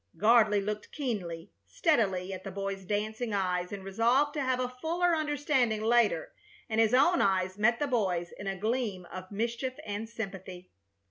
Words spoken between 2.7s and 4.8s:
dancing eyes, and resolved to have a